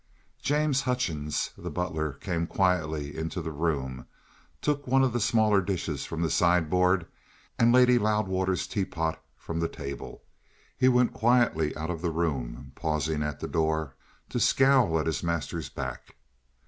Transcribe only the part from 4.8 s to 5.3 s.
one of the